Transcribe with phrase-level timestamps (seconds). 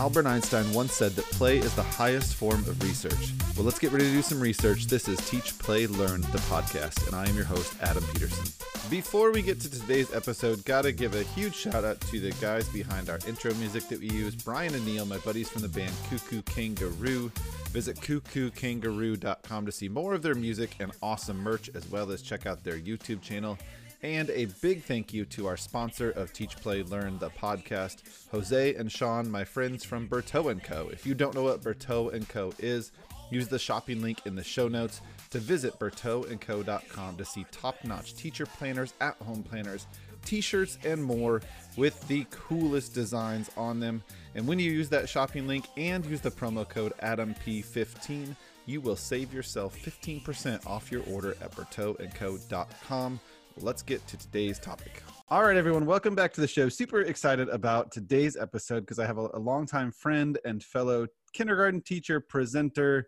[0.00, 3.34] Albert Einstein once said that play is the highest form of research.
[3.54, 4.86] Well, let's get ready to do some research.
[4.86, 8.50] This is Teach, Play, Learn, the podcast, and I am your host, Adam Peterson.
[8.88, 12.66] Before we get to today's episode, gotta give a huge shout out to the guys
[12.70, 15.92] behind our intro music that we use Brian and Neil, my buddies from the band
[16.08, 17.30] Cuckoo Kangaroo.
[17.68, 22.46] Visit cuckookangaroo.com to see more of their music and awesome merch, as well as check
[22.46, 23.58] out their YouTube channel.
[24.02, 27.98] And a big thank you to our sponsor of Teach, Play, Learn, the podcast,
[28.30, 30.88] Jose and Sean, my friends from Berteau & Co.
[30.90, 32.54] If you don't know what Berteau & Co.
[32.58, 32.92] is,
[33.30, 38.46] use the shopping link in the show notes to visit berteauandco.com to see top-notch teacher
[38.46, 39.86] planners, at-home planners,
[40.24, 41.42] t-shirts, and more
[41.76, 44.02] with the coolest designs on them.
[44.34, 48.96] And when you use that shopping link and use the promo code AdamP15, you will
[48.96, 53.20] save yourself 15% off your order at berteauandco.com
[53.62, 55.02] let's get to today's topic.
[55.28, 56.68] All right, everyone, welcome back to the show.
[56.68, 61.80] Super excited about today's episode because I have a, a longtime friend and fellow kindergarten
[61.82, 63.06] teacher, presenter,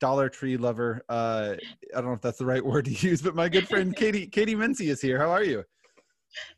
[0.00, 1.02] Dollar Tree lover.
[1.08, 1.54] Uh,
[1.94, 4.26] I don't know if that's the right word to use, but my good friend Katie
[4.26, 5.18] Katie Mincy is here.
[5.18, 5.64] How are you?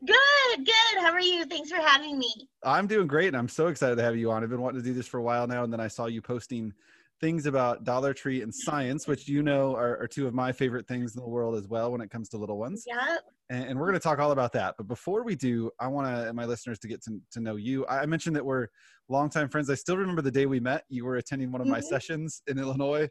[0.04, 0.16] Good,
[0.56, 1.00] good.
[1.00, 1.44] How are you?
[1.44, 2.32] Thanks for having me.
[2.62, 4.42] I'm doing great, and I'm so excited to have you on.
[4.42, 6.22] I've been wanting to do this for a while now, and then I saw you
[6.22, 6.72] posting
[7.20, 10.86] things about Dollar Tree and science, which you know are, are, two of my favorite
[10.86, 12.84] things in the world as well when it comes to little ones.
[12.86, 13.16] Yeah.
[13.48, 14.74] And, and we're going to talk all about that.
[14.76, 17.86] But before we do, I want to my listeners to get to, to know you.
[17.86, 18.68] I mentioned that we're
[19.08, 19.70] longtime friends.
[19.70, 20.84] I still remember the day we met.
[20.88, 21.86] You were attending one of my mm-hmm.
[21.86, 23.08] sessions in Illinois.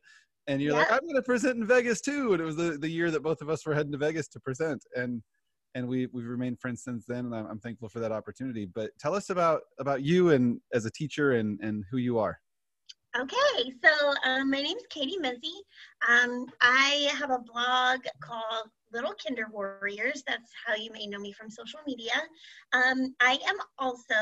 [0.47, 2.33] And you're like, I'm going to present in Vegas too.
[2.33, 4.39] And it was the, the year that both of us were heading to Vegas to
[4.39, 4.83] present.
[4.95, 5.23] And
[5.73, 8.91] and we we've remained friends since then and I'm, I'm, thankful for that opportunity but
[8.97, 12.39] tell us about about you and as a teacher and and who you are
[13.17, 15.55] Okay, so um, my name is Katie Mizzy.
[16.09, 20.21] Um, I have a blog called Little Kinder Warriors.
[20.27, 22.11] That's how you may know me from social media.
[22.73, 24.15] Um, I am also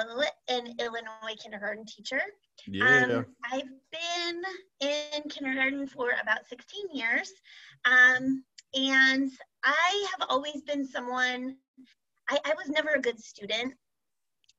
[0.48, 2.22] an Illinois kindergarten teacher.
[2.68, 3.06] Yeah.
[3.06, 4.44] Um, I've been
[4.80, 7.34] in kindergarten for about 16 years.
[7.86, 8.44] Um,
[8.76, 9.32] and
[9.64, 11.58] I have always been someone,
[12.30, 13.74] I, I was never a good student.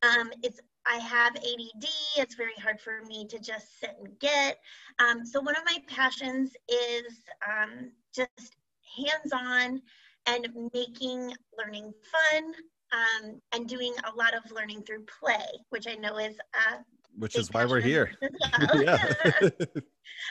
[0.03, 1.89] Um, it's I have ADD.
[2.17, 4.59] It's very hard for me to just sit and get.
[4.99, 7.15] Um, so one of my passions is
[7.47, 8.57] um, just
[8.97, 9.81] hands-on
[10.27, 12.53] and making learning fun
[12.93, 16.77] um, and doing a lot of learning through play, which I know is uh,
[17.19, 18.13] which is why we're here.
[18.61, 18.83] Well.
[18.83, 19.13] yeah.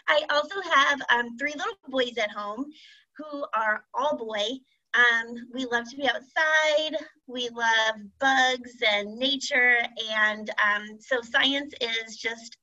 [0.07, 2.65] I also have um, three little boys at home
[3.17, 4.59] who are all boy
[4.93, 6.97] um, we love to be outside.
[7.27, 9.77] We love bugs and nature.
[10.11, 12.57] And um, so science is just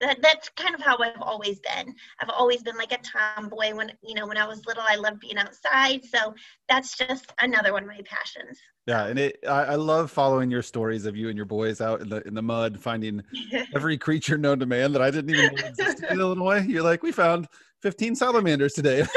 [0.00, 1.94] that, that's kind of how I've always been.
[2.20, 5.20] I've always been like a tomboy when, you know, when I was little, I loved
[5.20, 6.04] being outside.
[6.04, 6.34] So
[6.68, 8.58] that's just another one of my passions.
[8.86, 9.06] Yeah.
[9.06, 12.08] And it, I, I love following your stories of you and your boys out in
[12.08, 13.22] the, in the mud, finding
[13.74, 16.60] every creature known to man that I didn't even know existed in Illinois.
[16.60, 17.48] You're like, we found
[17.82, 19.04] 15 salamanders today.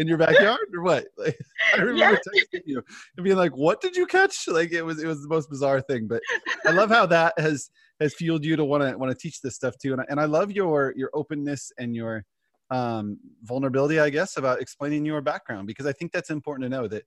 [0.00, 1.04] in your backyard or what?
[1.18, 1.38] Like,
[1.74, 2.40] I remember yeah.
[2.42, 2.82] texting you
[3.16, 5.82] and being like, "What did you catch?" Like it was it was the most bizarre
[5.82, 6.08] thing.
[6.08, 6.22] But
[6.66, 9.54] I love how that has has fueled you to want to want to teach this
[9.54, 9.92] stuff too.
[9.92, 12.24] And I, and I love your your openness and your
[12.70, 16.88] um, vulnerability, I guess, about explaining your background because I think that's important to know
[16.88, 17.04] that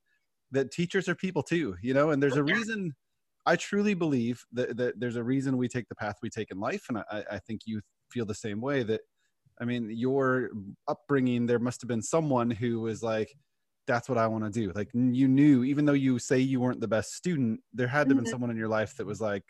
[0.52, 2.12] that teachers are people too, you know.
[2.12, 2.94] And there's a reason.
[3.46, 6.60] I truly believe that, that there's a reason we take the path we take in
[6.60, 7.82] life, and I, I think you
[8.12, 8.84] feel the same way.
[8.84, 9.02] That
[9.60, 10.50] I mean, your
[10.88, 13.34] upbringing, there must have been someone who was like,
[13.88, 14.72] that's what I want to do.
[14.74, 18.10] Like you knew, even though you say you weren't the best student, there had to
[18.10, 18.32] have been mm-hmm.
[18.32, 19.44] someone in your life that was like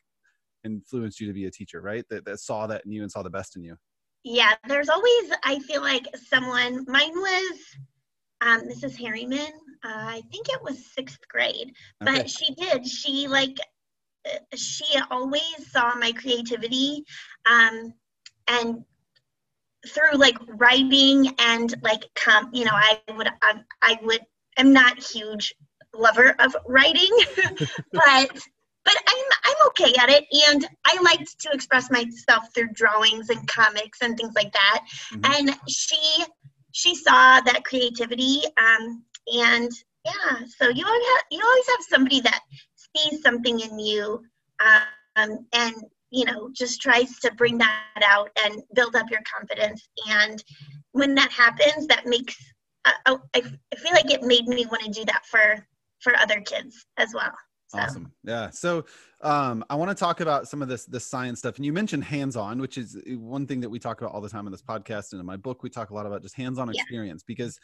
[0.63, 2.03] influenced you to be a teacher, right?
[2.09, 3.77] That, that saw that in you and saw the best in you.
[4.23, 7.59] Yeah, there's always, I feel like someone, mine was
[8.41, 8.97] um, Mrs.
[8.97, 9.51] Harriman.
[9.85, 12.27] Uh, I think it was sixth grade, but okay.
[12.27, 12.87] she did.
[12.87, 13.57] She like,
[14.25, 17.03] uh, she always saw my creativity
[17.49, 17.93] um,
[18.47, 18.85] and
[19.87, 24.21] through like writing and like com you know i would I, I would
[24.57, 25.53] i'm not huge
[25.93, 27.09] lover of writing
[27.91, 28.29] but
[28.85, 33.47] but i'm i'm okay at it and i liked to express myself through drawings and
[33.47, 34.81] comics and things like that
[35.13, 35.47] mm-hmm.
[35.47, 36.23] and she
[36.71, 39.71] she saw that creativity um and
[40.05, 42.41] yeah so you always have you always have somebody that
[42.95, 44.23] sees something in you
[45.15, 45.75] um and
[46.13, 50.43] you know just tries to bring that out and build up your confidence and
[50.91, 52.35] when that happens that makes
[52.85, 53.41] uh, I,
[53.73, 55.65] I feel like it made me want to do that for
[55.99, 57.33] for other kids as well
[57.67, 57.79] so.
[57.79, 58.85] awesome yeah so
[59.21, 62.03] um, i want to talk about some of this this science stuff and you mentioned
[62.03, 65.13] hands-on which is one thing that we talk about all the time in this podcast
[65.13, 66.79] and in my book we talk a lot about just hands-on yeah.
[66.79, 67.59] experience because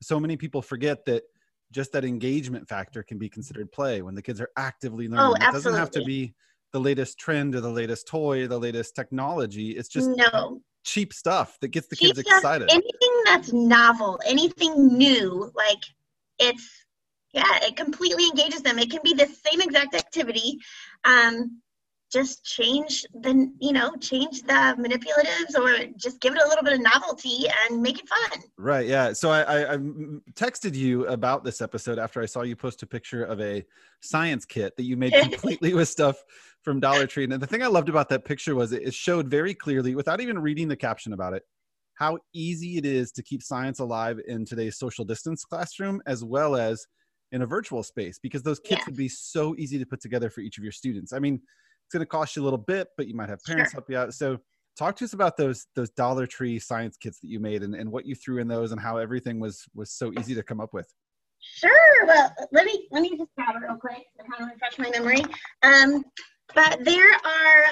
[0.00, 1.22] so many people forget that
[1.70, 5.24] just that engagement factor can be considered play when the kids are actively learning.
[5.24, 5.46] Oh, absolutely.
[5.46, 6.34] It doesn't have to be
[6.72, 9.70] the latest trend or the latest toy, the latest technology.
[9.70, 12.70] It's just no cheap stuff that gets the cheap kids excited.
[12.70, 15.82] Anything that's novel, anything new, like
[16.38, 16.68] it's
[17.32, 18.78] yeah, it completely engages them.
[18.78, 20.58] It can be the same exact activity.
[21.04, 21.62] Um,
[22.12, 26.74] just change the you know change the manipulatives or just give it a little bit
[26.74, 28.42] of novelty and make it fun.
[28.58, 29.12] Right yeah.
[29.12, 29.76] So I, I, I
[30.34, 33.64] texted you about this episode after i saw you post a picture of a
[34.02, 36.16] science kit that you made completely with stuff
[36.62, 37.24] from dollar tree.
[37.24, 40.38] And the thing i loved about that picture was it showed very clearly without even
[40.38, 41.42] reading the caption about it
[41.94, 46.56] how easy it is to keep science alive in today's social distance classroom as well
[46.56, 46.86] as
[47.32, 48.84] in a virtual space because those kits yeah.
[48.86, 51.12] would be so easy to put together for each of your students.
[51.12, 51.40] I mean
[51.92, 53.80] it's going to cost you a little bit, but you might have parents sure.
[53.80, 54.14] help you out.
[54.14, 54.38] So
[54.78, 57.92] talk to us about those those Dollar Tree science kits that you made and, and
[57.92, 60.72] what you threw in those and how everything was was so easy to come up
[60.72, 60.88] with.
[61.40, 62.06] Sure.
[62.06, 64.88] Well, let me let me just grab it real quick to kind of refresh my
[64.88, 65.22] memory.
[65.62, 66.02] Um,
[66.54, 67.64] but there are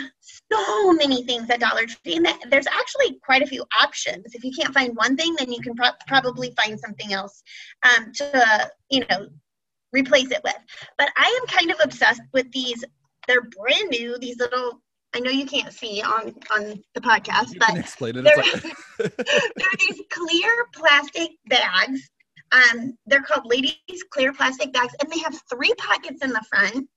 [0.52, 4.34] so many things at Dollar Tree, and there's actually quite a few options.
[4.34, 7.42] If you can't find one thing, then you can pro- probably find something else
[7.84, 9.28] um, to, uh, you know,
[9.92, 10.56] replace it with.
[10.96, 12.82] But I am kind of obsessed with these
[13.30, 14.18] they're brand new.
[14.18, 14.80] These little
[15.14, 18.22] I know you can't see on on the podcast, you but explain it.
[18.22, 18.36] They're,
[18.98, 22.10] they're these clear plastic bags.
[22.52, 26.88] Um, they're called ladies clear plastic bags, and they have three pockets in the front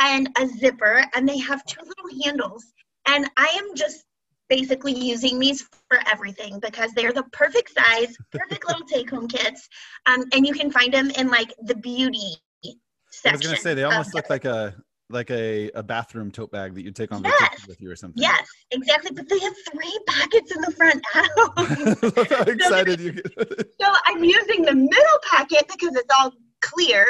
[0.00, 2.64] and a zipper, and they have two little handles.
[3.06, 4.04] And I am just
[4.48, 9.68] basically using these for everything because they're the perfect size, perfect little take-home kits,
[10.06, 12.36] um, and you can find them in like the beauty
[13.10, 13.28] section.
[13.28, 14.74] I was gonna say they almost look like a
[15.10, 17.40] like a, a bathroom tote bag that you take on yes.
[17.40, 18.22] vacation with you or something.
[18.22, 19.10] Yes, exactly.
[19.12, 21.04] But they have three pockets in the front.
[22.16, 23.76] Look how excited so, you get.
[23.80, 27.06] so I'm using the middle pocket because it's all clear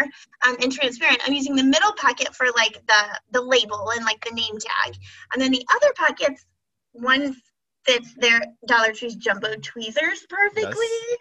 [0.47, 1.21] um, and transparent.
[1.25, 4.97] I'm using the middle pocket for like the the label and like the name tag,
[5.33, 6.45] and then the other pockets,
[6.93, 7.37] one
[7.85, 10.87] fits their Dollar Tree's jumbo tweezers perfectly.
[10.87, 11.19] Yes.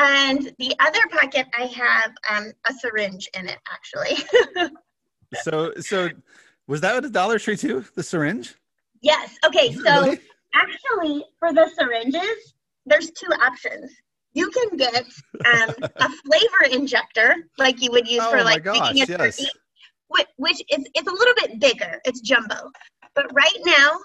[0.00, 4.70] And the other pocket, I have um, a syringe in it, actually.
[5.42, 6.08] So so
[6.66, 7.84] was that a Dollar Tree too?
[7.94, 8.54] The syringe?
[9.00, 9.36] Yes.
[9.46, 9.72] Okay.
[9.72, 10.20] So really?
[10.54, 12.54] actually, for the syringes,
[12.86, 13.90] there's two options.
[14.34, 15.04] You can get
[15.46, 19.36] um, a flavor injector, like you would use oh for like gosh, making a yes.
[19.36, 19.50] turkey,
[20.08, 22.00] which, which is it's a little bit bigger.
[22.04, 22.70] It's jumbo,
[23.14, 23.96] but right now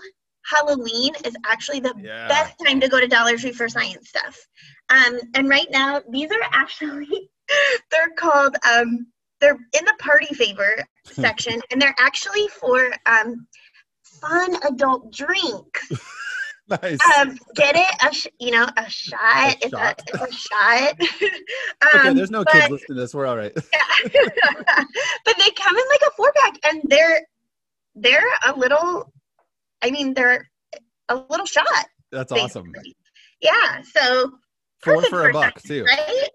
[0.46, 2.28] Halloween is actually the yeah.
[2.28, 4.38] best time to go to Dollar Tree for science stuff.
[4.90, 7.30] Um, and right now, these are actually
[7.92, 9.08] they're called um,
[9.44, 13.46] they're in the party favor section, and they're actually for um,
[14.02, 15.92] fun adult drinks.
[16.70, 16.98] nice.
[17.18, 18.08] Um, get it?
[18.08, 19.20] A sh- you know, a shot.
[19.22, 20.02] A it's, shot.
[20.14, 21.02] A, it's a shot.
[21.02, 23.14] um, okay, there's no but, kids listening to this.
[23.14, 23.52] We're all right.
[23.54, 24.10] yeah.
[25.26, 27.22] but they come in like a four pack, and they're
[27.96, 29.12] they're a little.
[29.82, 30.50] I mean, they're
[31.10, 31.86] a little shot.
[32.14, 32.72] That's basically.
[32.72, 32.72] awesome.
[33.42, 33.82] Yeah.
[33.82, 34.32] So
[34.82, 36.30] four for a buck too, right?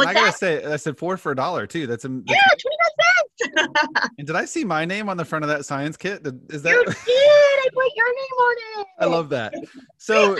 [0.00, 1.86] And I gotta say, I said four for a dollar too.
[1.86, 4.10] That's, a, that's yeah, twenty five cents.
[4.18, 6.26] and did I see my name on the front of that science kit?
[6.50, 6.72] Is that?
[6.72, 6.94] You did.
[6.96, 8.86] I put your name on it.
[8.98, 9.54] I love that.
[9.98, 10.38] So,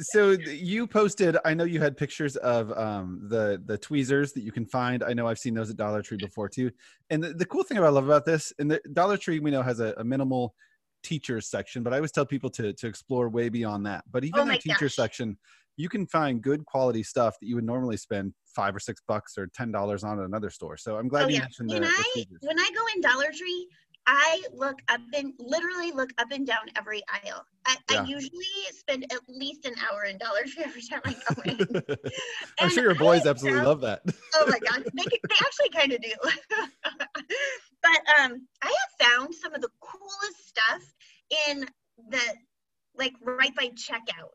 [0.00, 1.36] so you posted.
[1.44, 5.02] I know you had pictures of um, the the tweezers that you can find.
[5.02, 6.70] I know I've seen those at Dollar Tree before too.
[7.10, 9.62] And the, the cool thing I love about this, and the Dollar Tree we know
[9.62, 10.54] has a, a minimal
[11.02, 14.04] teachers section, but I always tell people to to explore way beyond that.
[14.10, 14.94] But even oh the teacher gosh.
[14.94, 15.38] section
[15.80, 19.38] you can find good quality stuff that you would normally spend five or six bucks
[19.38, 20.76] or ten dollars on at another store.
[20.76, 21.40] So I'm glad oh, you yeah.
[21.40, 23.66] mentioned when the, I the when I go in Dollar Tree,
[24.06, 27.44] I look up and literally look up and down every aisle.
[27.66, 28.02] I, yeah.
[28.02, 31.82] I usually spend at least an hour in Dollar Tree every time I go in.
[32.60, 34.02] I'm sure your boys absolutely found, love that.
[34.34, 36.12] oh my god, they, they actually kind of do.
[37.82, 40.82] but um, I have found some of the coolest stuff
[41.48, 41.64] in
[42.10, 42.20] the
[42.98, 44.34] like right by checkout.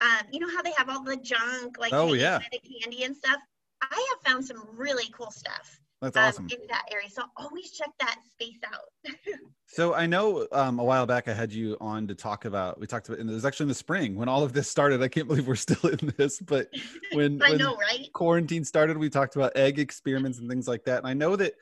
[0.00, 2.40] Um, you know how they have all the junk, like oh yeah,
[2.82, 3.40] candy and stuff.
[3.80, 5.80] I have found some really cool stuff.
[6.12, 6.48] That's um, awesome.
[6.50, 7.08] in that area.
[7.08, 9.14] So always check that space out.
[9.66, 12.78] so I know um, a while back I had you on to talk about.
[12.78, 15.02] We talked about, and it was actually in the spring when all of this started.
[15.02, 16.68] I can't believe we're still in this, but
[17.12, 18.12] when I when know, right?
[18.12, 20.98] Quarantine started, we talked about egg experiments and things like that.
[20.98, 21.54] And I know that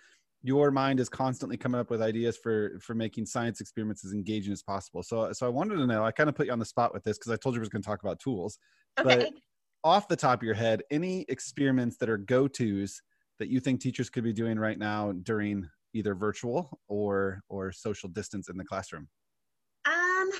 [0.42, 4.52] your mind is constantly coming up with ideas for for making science experiments as engaging
[4.52, 5.02] as possible.
[5.02, 6.04] So so I wanted to know.
[6.04, 7.62] I kind of put you on the spot with this because I told you I
[7.62, 8.58] was going to talk about tools.
[8.98, 9.16] Okay.
[9.16, 9.30] But
[9.84, 13.00] off the top of your head, any experiments that are go tos
[13.38, 18.08] that you think teachers could be doing right now during either virtual or or social
[18.08, 19.08] distance in the classroom?
[19.84, 20.30] Um,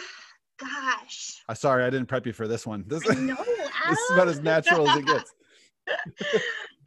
[0.59, 1.43] gosh.
[1.49, 2.85] Uh, sorry, I didn't prep you for this one.
[2.87, 3.37] This, no,
[3.89, 5.33] this is about as natural as it gets.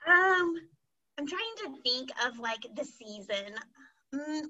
[0.07, 0.55] um
[1.17, 3.55] I'm trying to think of like the season.
[4.13, 4.45] Mm.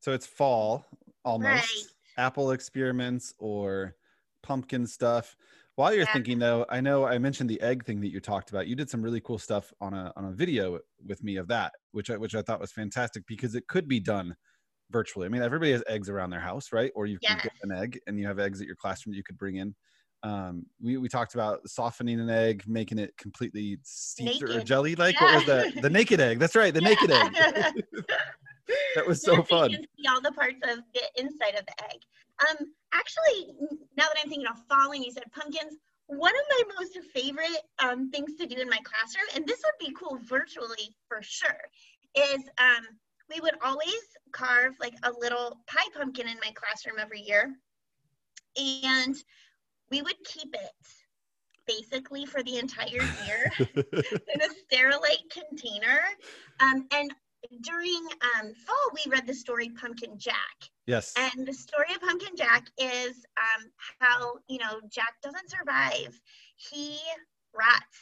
[0.00, 0.86] So it's fall
[1.24, 1.50] almost.
[1.50, 1.82] Right.
[2.18, 3.94] Apple experiments or
[4.42, 5.36] pumpkin stuff.
[5.74, 6.12] While you're Yeah.
[6.14, 8.66] thinking though, I know I mentioned the egg thing that you talked about.
[8.66, 11.74] You did some really cool stuff on a on a video with me of that,
[11.92, 14.36] which I which I thought was fantastic because it could be done
[14.90, 15.26] virtually.
[15.26, 16.92] I mean, everybody has eggs around their house, right?
[16.94, 19.24] Or you can get an egg and you have eggs at your classroom that you
[19.24, 19.74] could bring in.
[20.22, 24.66] Um, we, we talked about softening an egg, making it completely seeped or Naked.
[24.66, 25.20] jelly like.
[25.20, 25.82] What was that?
[25.82, 26.38] The naked egg.
[26.38, 27.32] That's right, the naked egg.
[28.96, 29.70] That was so fun.
[29.70, 32.00] You can see all the parts of the inside of the egg.
[32.48, 33.54] Um, actually,
[33.96, 38.10] now that I'm thinking of falling, you said pumpkins, one of my most favorite um,
[38.10, 41.60] things to do in my classroom, and this would be cool virtually for sure,
[42.16, 42.84] is um,
[43.32, 47.54] we would always carve like a little pie pumpkin in my classroom every year,
[48.74, 49.16] and
[49.90, 50.86] we would keep it
[51.66, 52.86] basically for the entire
[53.26, 56.00] year in a sterilite container.
[56.60, 57.10] Um, and
[57.62, 58.06] during
[58.38, 60.70] um, fall, we read the story Pumpkin Jack.
[60.86, 61.12] yes.
[61.16, 66.18] And the story of Pumpkin Jack is um, how, you know, Jack doesn't survive.
[66.56, 66.98] He
[67.54, 67.98] rots.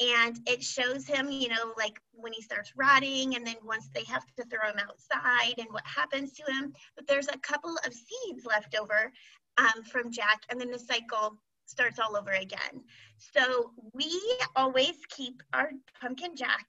[0.00, 4.02] And it shows him, you know, like when he starts rotting, and then once they
[4.04, 6.72] have to throw him outside and what happens to him.
[6.96, 9.12] But there's a couple of seeds left over
[9.58, 12.82] um, from Jack, and then the cycle starts all over again.
[13.18, 14.10] So we
[14.56, 15.70] always keep our
[16.00, 16.66] Pumpkin Jack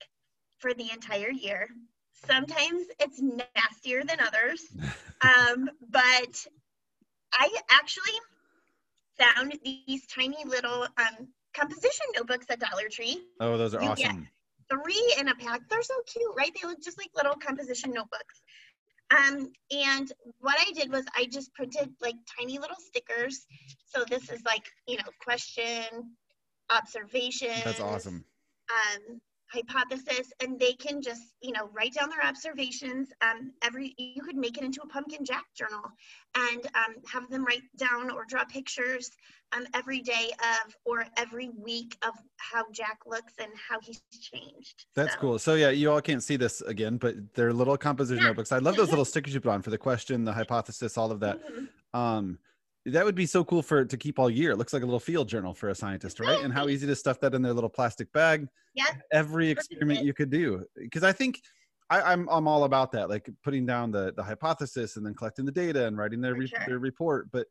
[0.59, 1.67] for the entire year.
[2.25, 4.65] Sometimes it's nastier than others,
[5.21, 6.45] um, but
[7.33, 8.13] I actually
[9.17, 13.21] found these tiny little um, composition notebooks at Dollar Tree.
[13.39, 14.27] oh, those are you awesome.
[14.69, 15.61] Three in a pack.
[15.69, 16.51] They're so cute, right?
[16.59, 18.41] They look just like little composition notebooks.
[19.11, 23.45] Um, and what I did was I just printed like tiny little stickers.
[23.85, 25.83] So this is like, you know, question,
[26.69, 27.61] observation.
[27.63, 28.25] That's awesome.
[28.71, 29.21] um,
[29.51, 34.35] hypothesis and they can just you know write down their observations um, every you could
[34.35, 35.83] make it into a pumpkin jack journal
[36.35, 39.11] and um, have them write down or draw pictures
[39.55, 40.31] um, every day
[40.65, 45.39] of or every week of how jack looks and how he's changed That's So, cool.
[45.39, 48.29] So yeah, you all can't see this again, but they're little composition Yeah.
[48.29, 48.51] notebooks.
[48.51, 51.19] I love those little stickers you put on for the question, the hypothesis, all of
[51.21, 51.39] that.
[51.47, 51.67] mhm.
[51.97, 52.39] Um,
[52.85, 54.51] that would be so cool for to keep all year.
[54.51, 56.43] It looks like a little field journal for a scientist, right?
[56.43, 58.47] And how easy to stuff that in their little plastic bag.
[58.75, 58.85] Yeah.
[59.11, 61.41] Every experiment you could do, because I think
[61.89, 65.45] I, I'm I'm all about that, like putting down the the hypothesis and then collecting
[65.45, 66.59] the data and writing their re- sure.
[66.67, 67.29] their report.
[67.31, 67.47] But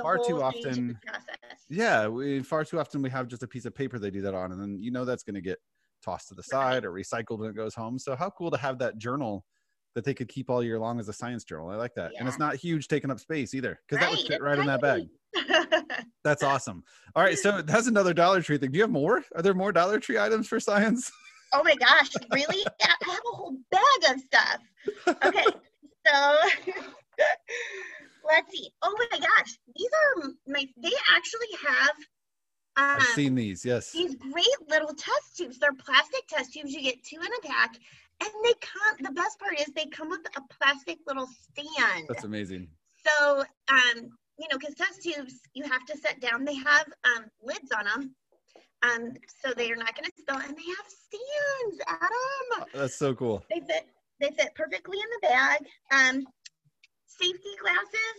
[0.00, 1.34] Far too often- process
[1.70, 4.34] yeah, we far too often we have just a piece of paper they do that
[4.34, 5.58] on, and then you know that's going to get
[6.02, 7.98] tossed to the side or recycled when it goes home.
[7.98, 9.44] So how cool to have that journal
[9.94, 11.70] that they could keep all year long as a science journal.
[11.70, 14.28] I like that, and it's not huge, taking up space either, because that would Right,
[14.28, 15.08] fit right in that bag.
[16.24, 16.82] That's awesome.
[17.14, 18.70] All right, so that's another Dollar Tree thing.
[18.70, 19.22] Do you have more?
[19.34, 21.10] Are there more Dollar Tree items for science?
[21.56, 22.64] Oh my gosh, really?
[22.82, 24.58] I have a whole bag of stuff.
[25.24, 25.44] Okay,
[26.04, 26.36] so
[28.28, 28.68] let's see.
[28.82, 31.94] Oh my gosh, these are my, they actually have
[32.76, 33.64] I've um, seen these.
[33.64, 33.92] Yes.
[33.92, 35.58] these great little test tubes.
[35.58, 36.72] They're plastic test tubes.
[36.72, 37.76] You get two in a pack.
[38.20, 42.06] And they come, the best part is they come with a plastic little stand.
[42.08, 42.68] That's amazing.
[43.06, 46.44] So, um, you know, because test tubes you have to set down.
[46.44, 48.14] They have um, lids on them,
[48.82, 50.36] um, so they are not going to spill.
[50.36, 52.66] And they have stands, Adam.
[52.74, 53.44] That's so cool.
[53.50, 53.86] They fit.
[54.20, 55.58] They fit perfectly in the bag.
[55.92, 56.26] Um,
[57.06, 58.16] safety glasses.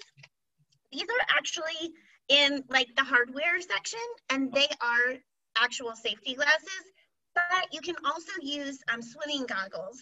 [0.92, 1.92] These are actually
[2.30, 4.00] in like the hardware section,
[4.30, 5.16] and they are
[5.62, 6.84] actual safety glasses.
[7.36, 10.02] But you can also use um, swimming goggles.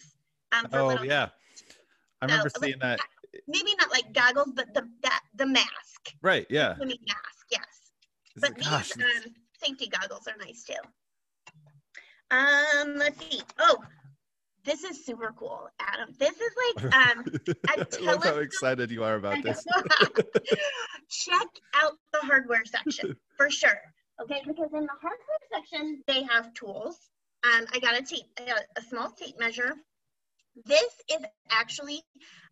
[0.52, 1.28] Um, for Oh little, yeah,
[2.22, 3.00] I remember So, seeing that.
[3.48, 6.14] Maybe not like goggles, but the that the mask.
[6.22, 6.46] Right.
[6.48, 6.76] Yeah.
[6.76, 7.92] swimming mask, yes.
[8.36, 10.74] It's But like, gosh, these um, safety goggles are nice too.
[12.30, 13.40] Um, let's see.
[13.58, 13.78] Oh,
[14.64, 16.14] this is super cool, Adam.
[16.18, 17.24] This is like um,
[17.68, 19.64] I love how excited you are about this.
[21.10, 23.80] check out the hardware section for sure.
[24.22, 26.98] Okay, because in the hardware section they have tools.
[27.44, 29.74] Um, I got a tape, got a small tape measure.
[30.64, 32.02] This is actually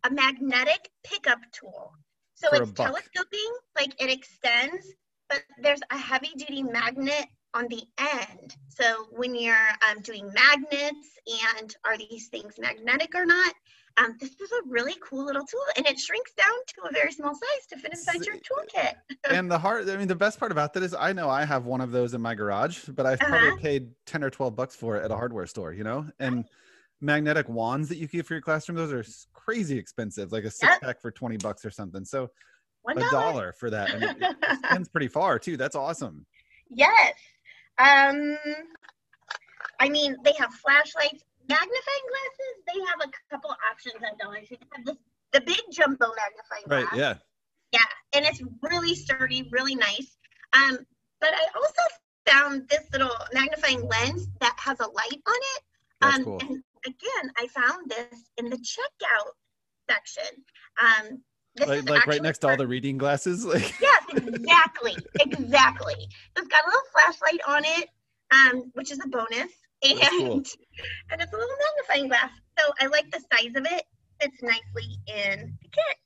[0.03, 1.93] a magnetic pickup tool.
[2.35, 4.85] So For it's telescoping, like it extends,
[5.29, 8.55] but there's a heavy duty magnet on the end.
[8.69, 9.55] So when you're
[9.89, 11.07] um, doing magnets
[11.59, 13.53] and are these things magnetic or not,
[13.97, 17.11] um, this is a really cool little tool and it shrinks down to a very
[17.11, 18.93] small size to fit inside your toolkit.
[19.29, 21.65] and the hard i mean the best part about that is i know i have
[21.65, 23.29] one of those in my garage but i've Uh-huh.
[23.29, 26.45] probably paid 10 or 12 bucks for it at a hardware store you know and
[27.01, 30.71] magnetic wands that you keep for your classroom those are crazy expensive like a six
[30.71, 30.81] Yep.
[30.81, 32.29] pack for 20 bucks or something so
[32.81, 36.25] One a dollar for that and it it extends pretty far too that's awesome
[36.69, 37.13] Yes.
[37.77, 38.37] Um,
[39.79, 42.55] I mean, they have flashlights, magnifying glasses.
[42.67, 44.57] They have a couple options at Dollar Tree.
[44.59, 44.97] They have this
[45.33, 46.91] the big jumbo magnifying glass.
[46.91, 46.99] Right.
[46.99, 47.13] Yeah.
[47.71, 47.79] Yeah,
[48.13, 50.15] and it's really sturdy, really nice.
[50.53, 50.77] Um,
[51.19, 51.81] but I also
[52.27, 55.63] found this little magnifying lens that has a light on it.
[56.01, 56.37] That's um, cool.
[56.41, 59.31] And again, I found this in the checkout
[59.89, 60.43] section.
[60.81, 61.23] Um,
[61.59, 65.93] like, like right next to all the reading glasses like yes exactly exactly
[66.35, 67.89] it's got a little flashlight on it
[68.31, 69.51] um, which is a bonus
[69.83, 70.33] and cool.
[71.11, 72.31] and it's a little magnifying glass.
[72.59, 73.83] So i like the size of it.
[74.21, 75.97] Fits nicely in the kit.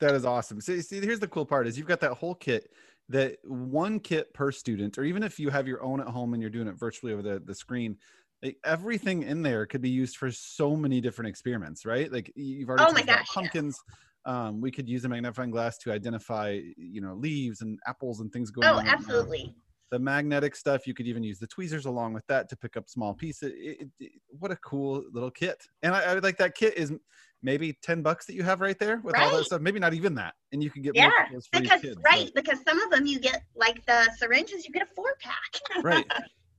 [0.00, 0.60] That is awesome.
[0.60, 2.70] So see here's the cool part is you've got that whole kit
[3.08, 6.40] that one kit per student or even if you have your own at home and
[6.40, 7.96] you're doing it virtually over the, the screen
[8.42, 12.12] like, everything in there could be used for so many different experiments right?
[12.12, 13.78] Like you've already oh my gosh, pumpkins.
[13.88, 13.94] Yeah
[14.26, 18.32] um, we could use a magnifying glass to identify you know leaves and apples and
[18.32, 18.86] things going oh, on.
[18.86, 19.54] Oh, absolutely.
[19.90, 22.88] The magnetic stuff, you could even use the tweezers along with that to pick up
[22.88, 23.52] small pieces.
[23.56, 25.62] It, it, it, what a cool little kit!
[25.82, 26.92] And I, I would like that kit is
[27.42, 29.22] maybe 10 bucks that you have right there with right.
[29.24, 31.04] all that stuff maybe not even that and you can get more.
[31.04, 34.82] yeah because kids, right because some of them you get like the syringes you get
[34.82, 36.06] a four pack right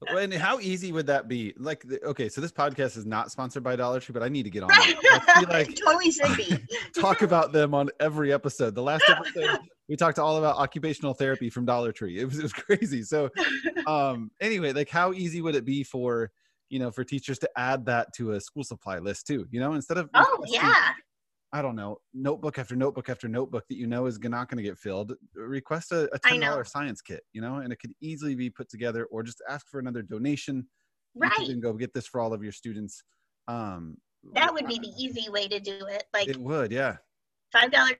[0.09, 1.53] and how easy would that be?
[1.57, 4.49] Like, okay, so this podcast is not sponsored by Dollar Tree, but I need to
[4.49, 4.69] get on.
[4.71, 5.49] It.
[5.49, 6.57] like, totally should be.
[6.99, 8.75] talk about them on every episode.
[8.75, 12.19] The last episode, we talked to all about occupational therapy from Dollar Tree.
[12.19, 13.03] It was it was crazy.
[13.03, 13.29] So,
[13.87, 16.31] um, anyway, like, how easy would it be for
[16.69, 19.45] you know for teachers to add that to a school supply list too?
[19.51, 20.91] You know, instead of oh yeah,
[21.53, 24.63] I don't know, notebook after notebook after notebook that you know is not going to
[24.63, 28.35] get filled, request a, a ten dollar science kit, you know, and it could easily
[28.35, 30.67] be put together, or just ask for another donation.
[31.15, 31.49] Right.
[31.49, 33.01] And go get this for all of your students.
[33.47, 33.97] Um,
[34.33, 36.03] that would be the easy way to do it.
[36.13, 36.97] Like it would, yeah.
[37.51, 37.91] Five dollar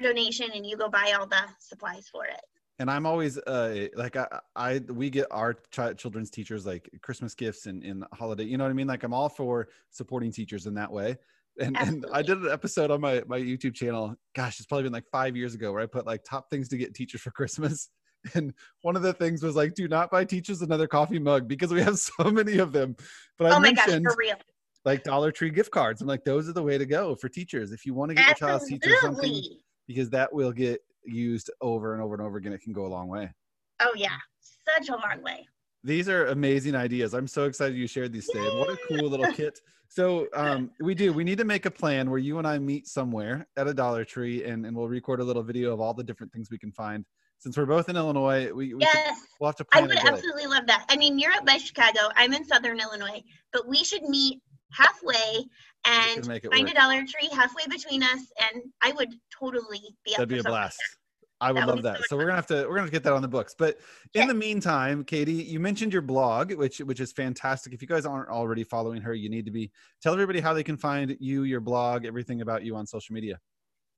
[0.00, 2.40] donation, and you go buy all the supplies for it.
[2.78, 7.34] And I'm always uh, like I, I we get our ch- children's teachers like Christmas
[7.34, 8.44] gifts and in holiday.
[8.44, 8.88] You know what I mean?
[8.88, 11.16] Like I'm all for supporting teachers in that way
[11.58, 14.14] and, and I did an episode on my my YouTube channel.
[14.34, 16.76] Gosh, it's probably been like five years ago where I put like top things to
[16.76, 17.88] get teachers for Christmas.
[18.34, 21.72] And one of the things was like, do not buy teachers another coffee mug because
[21.72, 22.94] we have so many of them.
[23.36, 24.36] But I oh my mentioned gosh, for real.
[24.84, 26.00] like Dollar Tree gift cards.
[26.00, 27.72] I'm like, those are the way to go for teachers.
[27.72, 28.52] If you want to get Absolutely.
[28.52, 29.42] your child's teacher something,
[29.86, 32.52] because that will get used over and over and over again.
[32.52, 33.32] It can go a long way.
[33.80, 35.46] Oh yeah, such a long way.
[35.84, 37.12] These are amazing ideas.
[37.12, 38.48] I'm so excited you shared these today.
[38.56, 39.60] What a cool little kit.
[39.88, 41.12] So um, we do.
[41.12, 44.04] We need to make a plan where you and I meet somewhere at a Dollar
[44.04, 46.72] Tree, and, and we'll record a little video of all the different things we can
[46.72, 47.04] find.
[47.40, 49.66] Since we're both in Illinois, we, we yes, can, we'll have to.
[49.72, 50.86] I would absolutely love that.
[50.88, 52.08] I mean, you're up by Chicago.
[52.14, 53.20] I'm in Southern Illinois,
[53.52, 54.40] but we should meet
[54.70, 55.44] halfway
[55.84, 56.70] and find work.
[56.70, 60.12] a Dollar Tree halfway between us, and I would totally be.
[60.12, 60.78] That'd be a blast.
[60.80, 60.98] Like
[61.42, 61.96] I would that love that.
[61.98, 63.54] So, so we're gonna have to we're gonna get that on the books.
[63.58, 63.78] But
[64.14, 67.72] in the meantime, Katie, you mentioned your blog, which which is fantastic.
[67.72, 69.72] If you guys aren't already following her, you need to be.
[70.00, 73.40] Tell everybody how they can find you, your blog, everything about you on social media.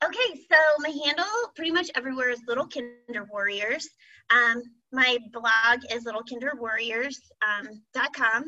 [0.02, 3.90] Okay, so my handle pretty much everywhere is Little Kinder Warriors.
[4.30, 8.44] Um, my blog is littlekinderwarriors.com.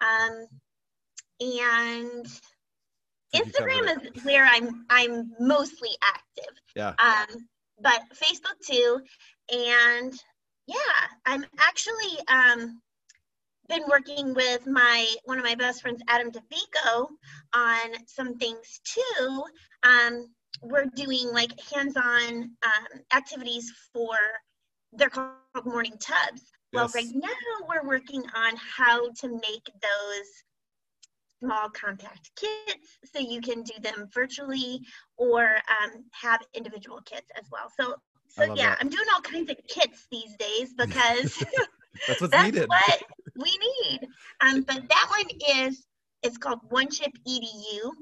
[0.00, 0.46] um,
[1.40, 2.26] and
[3.34, 6.54] Instagram is where I'm I'm mostly active.
[6.76, 6.94] Yeah.
[7.02, 7.48] Um,
[7.80, 9.00] but Facebook too.
[9.52, 10.12] And
[10.66, 10.76] yeah,
[11.26, 12.80] I'm actually um,
[13.68, 17.08] been working with my one of my best friends, Adam DeVico,
[17.54, 19.44] on some things too.
[19.82, 20.26] Um,
[20.62, 24.14] we're doing like hands-on um, activities for
[24.92, 25.30] they're called
[25.64, 26.42] morning tubs.
[26.72, 27.28] Well, right now
[27.68, 30.28] we're working on how to make those
[31.42, 34.80] small compact kits so you can do them virtually
[35.16, 37.70] or um, have individual kits as well.
[37.78, 37.96] So,
[38.28, 38.78] so yeah, that.
[38.80, 41.44] I'm doing all kinds of kits these days because
[42.06, 42.68] that's what's that's needed.
[42.68, 43.02] what
[43.36, 43.58] we
[43.90, 44.00] need.
[44.40, 45.84] Um, but that one is
[46.22, 47.94] it's called onechip.edu.com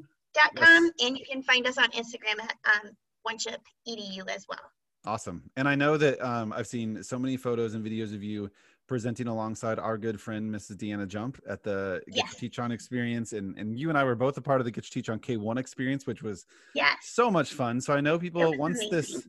[0.57, 0.91] yes.
[1.01, 2.91] and you can find us on Instagram at um,
[3.27, 4.59] onechip.edu as well.
[5.07, 5.51] Awesome.
[5.57, 8.51] And I know that um, I've seen so many photos and videos of you
[8.91, 10.73] presenting alongside our good friend Mrs.
[10.73, 12.35] Deanna Jump at the Get yes.
[12.35, 13.35] Teach On experience.
[13.35, 15.59] And, and you and I were both a part of the Get Teach On K1
[15.59, 16.97] experience, which was yes.
[17.03, 17.81] so much fun.
[17.81, 18.91] So I know people once amazing.
[18.91, 19.29] this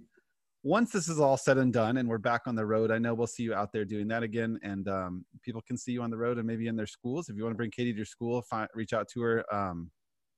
[0.63, 3.13] once this is all said and done and we're back on the road, I know
[3.13, 4.59] we'll see you out there doing that again.
[4.63, 7.29] And um, people can see you on the road and maybe in their schools.
[7.29, 9.53] If you want to bring Katie to your school, find, reach out to her.
[9.53, 9.91] Um,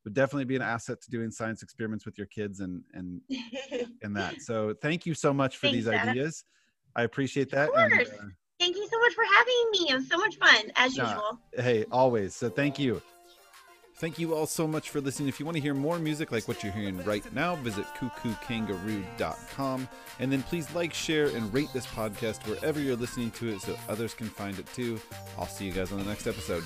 [0.03, 3.21] would definitely be an asset to doing science experiments with your kids and and
[4.01, 4.41] and that.
[4.41, 6.43] So thank you so much for Thanks, these ideas.
[6.93, 7.69] I appreciate that.
[7.73, 8.25] And, uh,
[8.63, 9.87] Thank you so much for having me.
[9.89, 11.37] It was so much fun, as usual.
[11.53, 12.33] Hey, always.
[12.33, 13.01] So thank you.
[13.97, 15.27] Thank you all so much for listening.
[15.27, 19.89] If you want to hear more music like what you're hearing right now, visit cuckookangaroo.com.
[20.19, 23.75] And then please like, share, and rate this podcast wherever you're listening to it so
[23.89, 24.97] others can find it too.
[25.37, 26.63] I'll see you guys on the next episode.